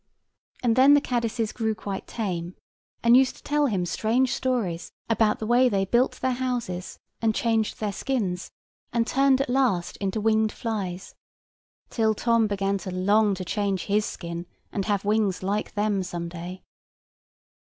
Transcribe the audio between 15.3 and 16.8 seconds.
like them some day.